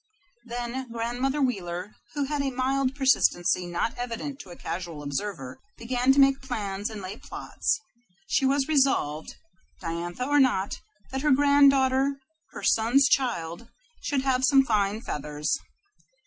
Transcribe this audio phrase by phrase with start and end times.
[0.45, 6.11] Then Grandmother Wheeler, who had a mild persistency not evident to a casual observer, began
[6.11, 7.79] to make plans and lay plots.
[8.25, 9.35] She was resolved,
[9.79, 10.79] Diantha or not,
[11.11, 12.15] that her granddaughter,
[12.49, 13.69] her son's child,
[14.01, 15.55] should have some fine feathers.